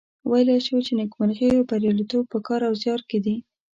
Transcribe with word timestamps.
ویلای 0.29 0.59
شو 0.65 0.77
چې 0.85 0.91
نیکمرغي 0.99 1.49
او 1.55 1.67
بریالیتوب 1.69 2.23
په 2.33 2.39
کار 2.47 2.61
او 2.67 2.73
زیار 2.81 3.01
کې 3.09 3.19
دي. 3.25 3.35